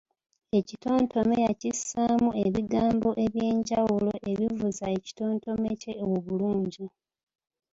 Ekitontome 0.59 1.35
yakissaamu 1.45 2.29
ebigambo 2.45 3.09
eby’enjawulo 3.25 4.11
ebivuza 4.31 4.85
ekitontome 4.97 5.69
kye 5.81 5.93
obulungi. 6.09 6.85